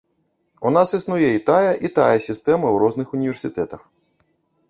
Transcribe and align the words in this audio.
У 0.67 0.69
нас 0.77 0.93
існуе 0.99 1.27
і 1.33 1.43
тая, 1.49 1.73
і 1.89 1.91
тая 1.99 2.17
сістэма 2.27 2.67
у 2.77 2.79
розных 2.85 3.07
універсітэтах. 3.17 3.81